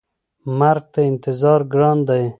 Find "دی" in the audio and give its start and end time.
2.07-2.23